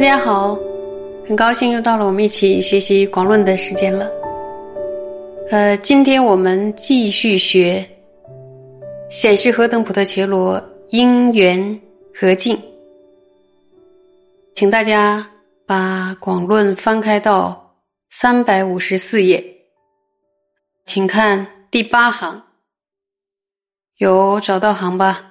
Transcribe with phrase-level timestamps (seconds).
[0.00, 0.58] 大家好，
[1.28, 4.10] 很高兴又到了我们一起学习广论的时间了。
[5.50, 7.86] 呃，今天我们继续学
[9.10, 11.78] 显示何等普特伽罗因缘
[12.14, 12.58] 和尽，
[14.54, 15.30] 请大家
[15.66, 17.76] 把广论翻开到
[18.08, 19.44] 三百五十四页，
[20.86, 22.42] 请看第八行，
[23.98, 25.29] 有找到行吧？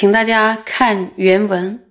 [0.00, 1.90] 请大家看原文：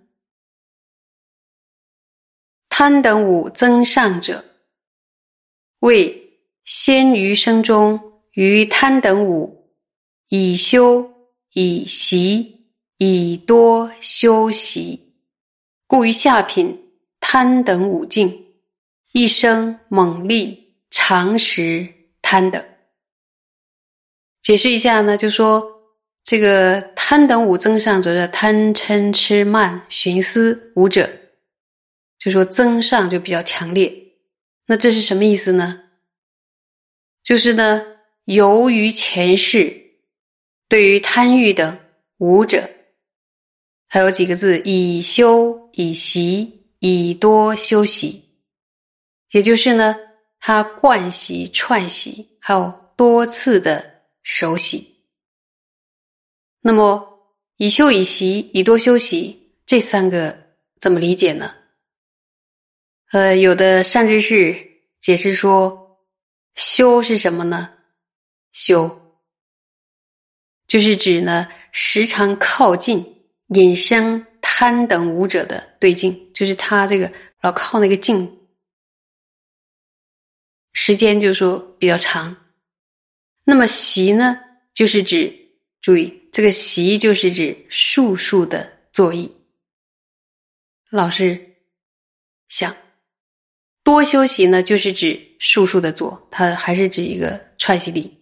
[2.67, 4.43] 贪等五增上者，
[5.81, 9.75] 为先于生中于贪等五
[10.29, 11.07] 以修
[11.53, 15.13] 以习以多修习，
[15.85, 18.43] 故于下品贪等五境
[19.11, 21.87] 一生猛力常识
[22.23, 22.67] 贪等。
[24.41, 25.78] 解释一下呢，就说。
[26.23, 31.09] 这个贪等五增上者的贪嗔痴慢寻思五者，
[32.19, 33.91] 就说增上就比较强烈。
[34.67, 35.83] 那这是什么意思呢？
[37.23, 37.83] 就是呢，
[38.25, 39.75] 由于前世
[40.67, 41.79] 对于贪欲等
[42.17, 42.69] 五者，
[43.87, 48.23] 还有几个字：以修以习以多修习，
[49.31, 49.95] 也就是呢，
[50.39, 54.88] 他惯习串习，还有多次的熟悉。
[56.61, 60.37] 那么，以修以习以多修习这三个
[60.79, 61.55] 怎么理解呢？
[63.11, 64.55] 呃，有的善知识
[64.99, 66.05] 解释说，
[66.55, 67.73] 修是什么呢？
[68.51, 69.17] 修
[70.67, 73.23] 就是指呢，时常靠近
[73.55, 78.47] 引生贪等五者的对境，就是他这个老靠那个境，
[80.73, 82.35] 时间就说比较长。
[83.45, 84.39] 那么习呢，
[84.73, 85.33] 就是指
[85.81, 86.18] 注意。
[86.31, 89.31] 这个习就是指数数的作意。
[90.89, 91.57] 老师
[92.47, 92.75] 想
[93.83, 98.17] 多修习呢，就是指数数的做，它还是指一个串习力。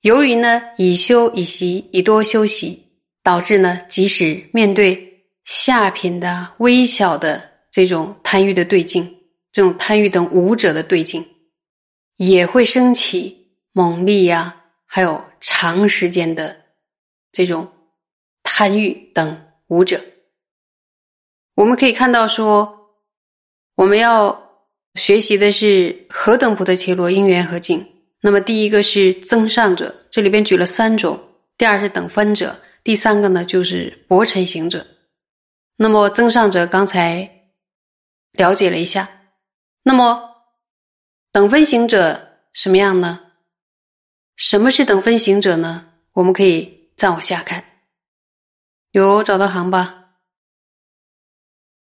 [0.00, 2.82] 由于呢以修以习以多修习，
[3.22, 9.18] 导致呢即使面对下品的微小的这种贪欲的对境，
[9.52, 11.24] 这种贪欲等五者的对境，
[12.16, 16.61] 也会升起猛力呀，还有长时间的。
[17.32, 17.66] 这种
[18.42, 19.98] 贪欲等五者，
[21.54, 22.90] 我们可以看到说，
[23.74, 24.50] 我们要
[24.96, 27.88] 学习的是何等菩提伽罗因缘和境。
[28.20, 31.16] 那么第一个是增上者，这里边举了三种；
[31.56, 32.54] 第二是等分者；
[32.84, 34.86] 第三个呢就是薄尘行者。
[35.76, 37.48] 那么增上者刚才
[38.32, 39.08] 了解了一下，
[39.82, 40.22] 那么
[41.32, 43.32] 等分行者什么样呢？
[44.36, 45.94] 什么是等分行者呢？
[46.12, 46.81] 我们可以。
[47.02, 47.64] 再往下看，
[48.92, 50.20] 有找到行吧？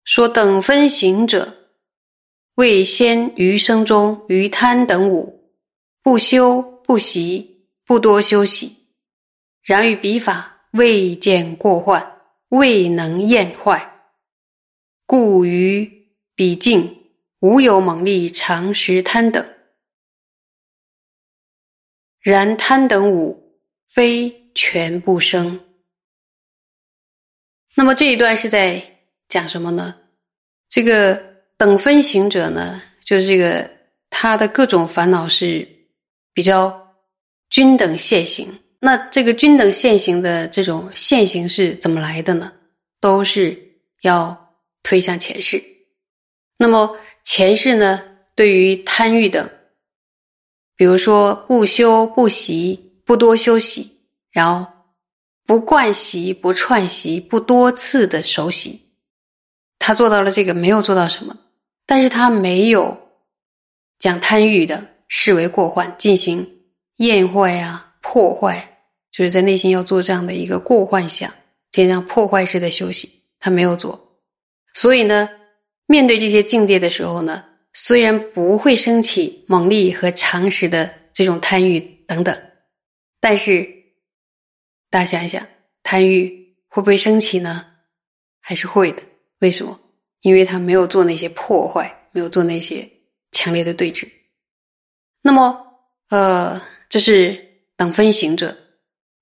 [0.05, 1.69] 说等分行者，
[2.55, 5.53] 未先余生中余贪等五，
[6.00, 8.75] 不修不习，不多修习。
[9.61, 14.09] 然于彼法未见过患，未能厌坏，
[15.05, 19.47] 故于彼境无有猛力常识贪等。
[22.23, 24.41] 然贪等五非。
[24.54, 25.60] 全部生。
[27.74, 28.82] 那么这一段是在
[29.28, 29.94] 讲什么呢？
[30.68, 31.22] 这个
[31.56, 33.70] 等分行者呢，就是这个
[34.10, 35.66] 他的各种烦恼是
[36.34, 36.94] 比较
[37.50, 38.58] 均等现行。
[38.78, 42.52] 那这个均等现行的这种现行是怎么来的呢？
[43.00, 43.56] 都是
[44.02, 45.62] 要推向前世。
[46.56, 48.02] 那么前世呢，
[48.34, 49.48] 对于贪欲等，
[50.76, 53.91] 比如说不修不习，不多休息。
[54.32, 54.66] 然后
[55.44, 58.81] 不惯习、不串习、不多次的熟习，
[59.79, 61.37] 他做到了这个，没有做到什么，
[61.84, 62.96] 但是他没有
[63.99, 66.49] 将贪欲的视为过患，进行
[66.96, 68.79] 厌坏啊、破坏，
[69.11, 71.31] 就是在内心要做这样的一个过幻想，
[71.70, 74.19] 这样破坏式的修习，他没有做。
[74.73, 75.29] 所以呢，
[75.87, 77.44] 面对这些境界的时候呢，
[77.75, 82.34] 虽然不会升起猛力和常识的这种贪欲等等，
[83.20, 83.81] 但是。
[84.93, 85.49] 大家想一想，
[85.83, 87.65] 贪欲会不会升起呢？
[88.43, 89.03] 还是会的。
[89.39, 89.81] 为什么？
[90.21, 92.87] 因为他没有做那些破坏，没有做那些
[93.31, 94.06] 强烈的对峙。
[95.23, 95.79] 那么，
[96.11, 96.61] 呃，
[96.91, 98.55] 这是等分行者。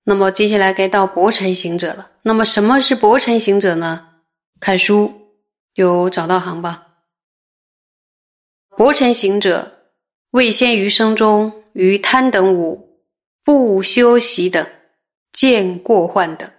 [0.03, 2.11] 那么接下来该到薄尘行者了。
[2.23, 4.09] 那么什么是薄尘行者呢？
[4.59, 5.37] 看书
[5.75, 6.85] 有找到行吧？
[8.75, 9.93] 薄尘行者，
[10.31, 13.05] 未先余生中于贪等五
[13.45, 14.67] 不修习等。
[15.31, 16.51] 见过患等，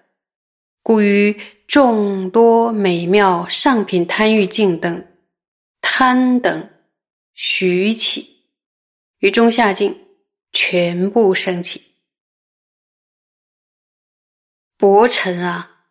[0.82, 5.06] 故于众多美妙上品贪欲境等
[5.80, 6.70] 贪等
[7.34, 8.46] 徐起，
[9.18, 9.98] 于中下境
[10.52, 11.82] 全部升起。
[14.76, 15.86] 薄尘啊，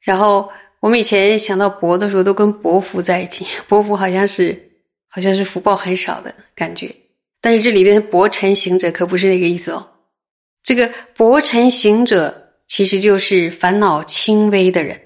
[0.00, 3.46] 然后我们以前想到薄的时候，都跟薄福在一起。
[3.66, 4.70] 薄福好像是
[5.08, 6.94] 好像是福报很少的感觉，
[7.40, 9.95] 但是这里边薄尘行者可不是那个意思哦。
[10.66, 12.42] 这个薄尘行者。
[12.68, 15.00] 其实就是烦恼轻微的人。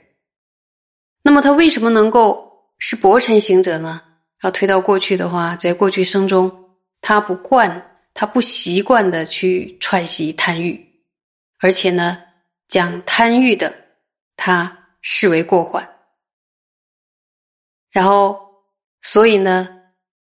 [1.23, 4.01] 那么他为什么能够是薄尘行者呢？
[4.43, 6.51] 要推到过去的话，在过去生中，
[7.03, 10.83] 他不惯，他不习惯的去串习贪欲，
[11.59, 12.23] 而且呢，
[12.67, 13.73] 将贪欲的
[14.37, 15.87] 他视为过患。
[17.91, 18.41] 然后，
[19.03, 19.69] 所以呢，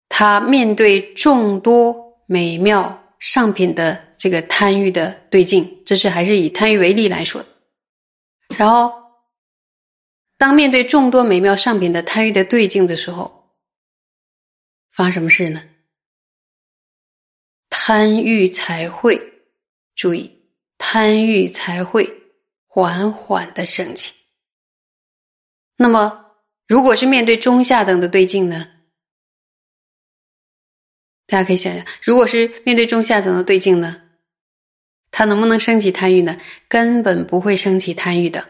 [0.10, 4.06] 他面对众多美妙上品的。
[4.18, 7.50] 这个贪欲的对境，这是还是以贪欲为例来说的。
[8.58, 8.92] 然后，
[10.40, 13.54] 当面对众多美妙上品的贪欲的对境的时候，
[14.90, 15.62] 发什么事呢？
[17.70, 19.22] 贪欲才会
[19.94, 20.50] 注意，
[20.80, 22.12] 贪欲才会
[22.66, 24.16] 缓缓的升起。
[25.76, 26.38] 那么，
[26.68, 28.68] 如果是面对中下等的对境呢？
[31.28, 34.02] 大家可以想想，如果是面对中下等的对境呢？
[35.12, 36.38] 他能不能升起贪欲呢？
[36.68, 38.48] 根本不会升起贪欲的。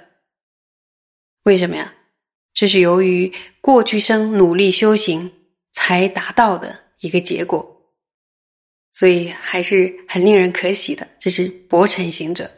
[1.44, 1.94] 为什么呀？
[2.54, 3.32] 这是由于
[3.62, 5.32] 过去生努力修行
[5.72, 7.94] 才达到的一个结果，
[8.94, 11.08] 所以还是很令人可喜的。
[11.20, 12.50] 这是薄尘行者。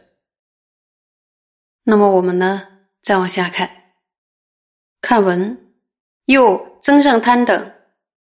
[1.84, 2.66] 那么我们呢？
[3.02, 3.70] 再往下看，
[5.00, 5.72] 看文
[6.26, 7.72] 又增上贪等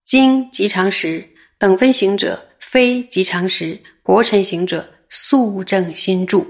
[0.06, 1.28] 经极长时
[1.64, 4.94] 等分行者，非极长时薄尘行者。
[5.08, 6.46] 肃正心住，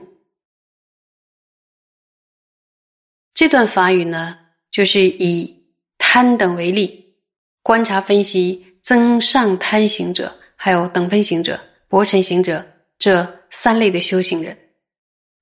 [3.34, 4.40] 这段法语呢，
[4.72, 5.68] 就是以
[6.00, 7.14] 贪等为例，
[7.62, 12.66] 观察分析增上贪行者，还有等分行者、薄尘行者
[12.98, 14.58] 这三类的修行人，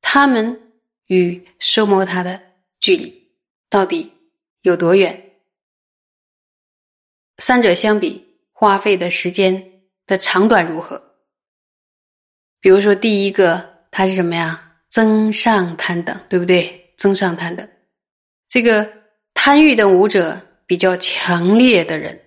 [0.02, 0.74] 他们
[1.06, 2.42] 与收摩他的
[2.80, 3.32] 距离
[3.70, 4.12] 到底
[4.64, 5.40] 有多远？
[7.38, 8.31] 三者相比，
[8.62, 11.02] 花费的时间的长短如何？
[12.60, 14.74] 比如说，第一个它是什么呀？
[14.88, 16.94] 增上贪等，对不对？
[16.96, 17.68] 增上贪等，
[18.48, 18.88] 这个
[19.34, 22.22] 贪欲的五者比较强烈的人，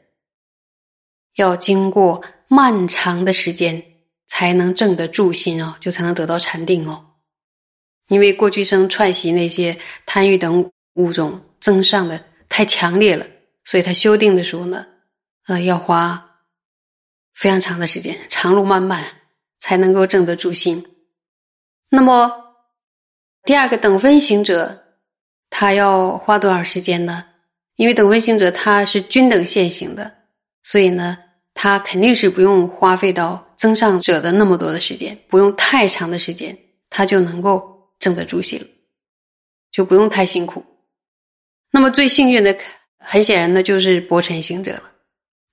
[1.37, 3.81] 要经过漫长的时间
[4.27, 7.13] 才能证得住心哦，就才能得到禅定哦。
[8.09, 13.25] 因为过去生串习那些贪欲等五种增上的太强烈了，
[13.63, 14.85] 所以他修定的时候呢，
[15.47, 16.41] 呃，要花
[17.35, 19.05] 非常长的时间，长路漫漫。
[19.57, 20.85] 才能够证得住心。
[21.89, 22.31] 那么，
[23.45, 24.85] 第二个等分行者，
[25.49, 27.25] 他要花多少时间呢？
[27.77, 30.15] 因为等分行者他是均等现行的，
[30.63, 31.17] 所以呢，
[31.55, 36.55] 他肯定是不用花费到增上者的那么多的时间，不用太长的时间，
[36.91, 38.61] 他就能够证得住心，
[39.71, 40.63] 就不用太辛苦。
[41.71, 42.55] 那么最幸运的，
[42.99, 44.83] 很显然的，就是薄尘行者了。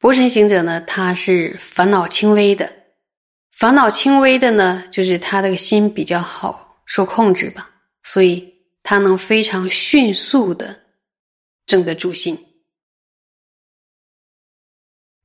[0.01, 2.73] 薄尘行者呢，他是烦恼轻微的。
[3.51, 7.69] 烦恼轻微的呢，就是他的心比较好受控制吧，
[8.01, 10.81] 所以他能非常迅速的
[11.67, 12.35] 正得住心。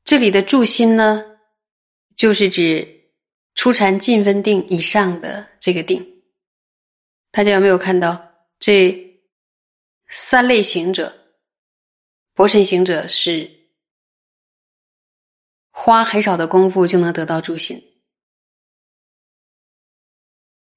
[0.04, 1.25] 这里的住心呢，
[2.14, 2.87] 就是指
[3.54, 6.06] 初禅进分定以上的这个定。
[7.30, 9.18] 大家有没有看到这
[10.09, 11.16] 三类行者？
[12.35, 13.50] 薄尘行者是
[15.78, 17.80] 花很少的功夫就能得到助心。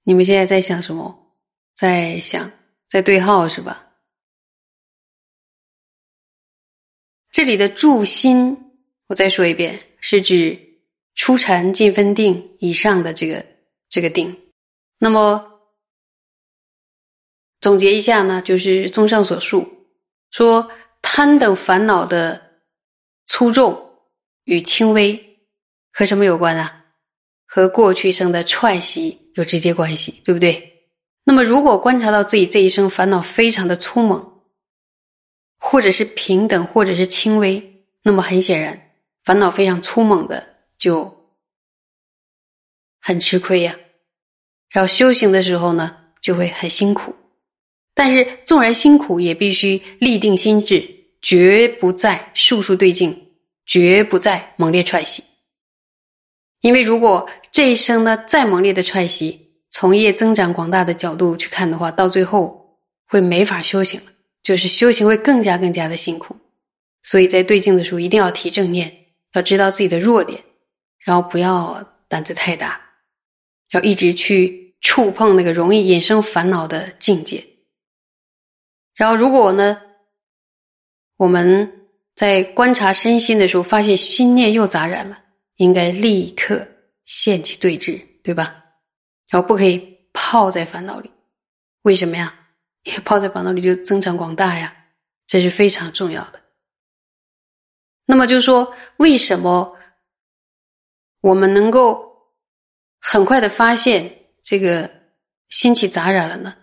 [0.04, 1.38] 你们现在在想什么？
[1.74, 2.52] 在想，
[2.90, 3.94] 在对号是吧？
[7.32, 8.74] 这里的助心，
[9.08, 10.82] 我再说一遍，是指
[11.16, 13.44] 初禅进分定以上的这个
[13.88, 14.52] 这个定。
[14.98, 15.62] 那么
[17.62, 19.88] 总结一下呢，就是综上所述，
[20.30, 20.70] 说
[21.02, 22.62] 贪等烦恼的
[23.28, 23.89] 粗重
[24.50, 25.38] 与轻微
[25.94, 26.86] 和什么有关啊？
[27.46, 29.18] 和过去生的串习。
[29.36, 30.90] 有直接关系，对不对？
[31.24, 34.42] 那么，如果观察到自己这一生烦恼非常的粗猛，
[35.58, 38.92] 或者是平等，或者是轻微，那么很显然，
[39.24, 40.46] 烦恼非常粗猛的
[40.78, 41.32] 就
[43.00, 43.80] 很吃亏呀。
[44.72, 47.16] 然后修行的时候呢，就会很辛苦。
[47.94, 50.84] 但是纵然辛苦，也必须立定心智，
[51.22, 53.29] 绝不再术数对境，
[53.70, 55.24] 绝不再猛烈踹息。
[56.62, 64.12] 因为如果这一生呢再猛烈的踹息，从业增长广大的角度去看的话，到最后会没法修行了，
[64.42, 66.36] 就是修行会更加更加的辛苦。
[67.04, 70.44] 所以在对镜的时候，一定要提正念，要知道自己的弱点，
[71.06, 72.82] 然后不要胆子太大，
[73.74, 77.46] 要一直去触碰那个容易引生烦恼的境界。
[78.96, 79.80] 然后，如果呢，
[81.18, 81.79] 我们
[82.20, 85.18] 在观察身心的时候，发现心念又杂染了，
[85.56, 86.68] 应该立刻
[87.06, 88.62] 现起对峙，对吧？
[89.30, 91.10] 然后不可以泡在烦恼里，
[91.84, 92.38] 为什么呀？
[92.84, 94.76] 因为泡在烦恼里就增长广大呀，
[95.28, 96.42] 这是非常重要的。
[98.06, 99.74] 那么就是说，为什么
[101.22, 102.06] 我们能够
[103.00, 104.92] 很快的发现这个
[105.48, 106.54] 心气杂染了呢？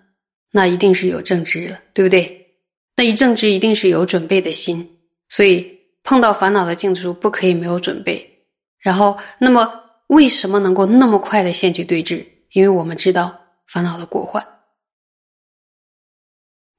[0.50, 2.46] 那一定是有正知了，对不对？
[2.94, 4.95] 那一正知一定是有准备的心，
[5.28, 8.44] 所以碰到烦恼的镜子时候，不可以没有准备。
[8.78, 12.26] 然后，那么为什么能够那么快的现去对峙？
[12.52, 14.46] 因为我们知道烦恼的过患，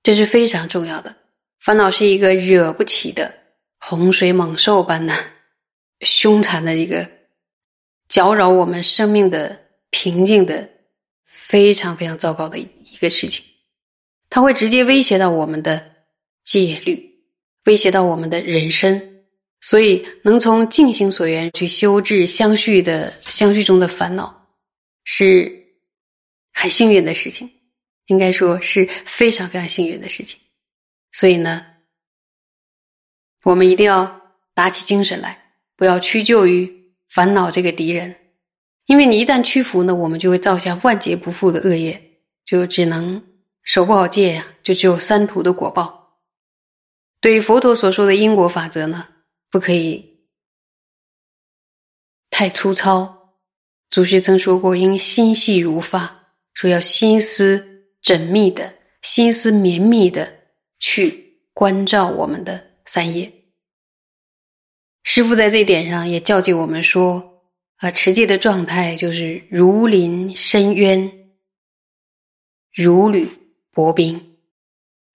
[0.02, 1.16] 这是非常重要的。
[1.60, 3.34] 烦恼是一个惹不起的。
[3.80, 5.14] 洪水猛兽般的
[6.02, 7.08] 凶残的一个
[8.08, 9.56] 搅扰我们生命的
[9.92, 10.68] 平静的
[11.26, 13.46] 非常非常糟糕的一个事情，
[14.32, 15.92] 它会直接威胁到我们的
[16.44, 17.07] 戒律，
[17.68, 19.00] 威胁到我们的人生。
[19.62, 24.48] 所以，能从静心所缘去修治相续的相续中的烦恼，
[25.04, 25.52] 是
[26.52, 27.48] 很幸运的事情，
[28.08, 30.40] 应该说是非常非常幸运的事情。
[31.12, 31.64] 所以呢。
[33.44, 34.22] 我们一定要
[34.54, 35.38] 打起精神来，
[35.78, 36.70] 不要屈就于
[37.08, 38.14] 烦恼这个敌人，
[38.88, 43.24] 因为你一旦屈服呢，我们就会造下万劫不复的恶业，就只能
[43.64, 45.97] 守不好戒呀，就只有三途的果报。
[47.20, 49.08] 对于佛陀所说的因果法则呢，
[49.50, 50.20] 不可以
[52.30, 53.16] 太粗糙。
[53.90, 60.32] 祖师曾说过，应心细如发，说要心思缜密的、心思绵密的
[60.78, 63.32] 去关照我们的三业。
[65.04, 67.42] 师父在这点上也教诫我们说：
[67.78, 71.32] 啊，持戒的状态就是如临深渊，
[72.74, 73.28] 如履
[73.72, 74.37] 薄冰。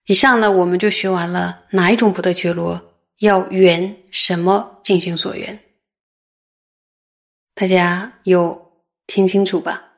[0.05, 5.57] 以上呢，我们就学完了哪一种不得觉罗要圆什么进行所缘，
[7.55, 8.73] 大家有
[9.07, 9.92] 听清楚吧？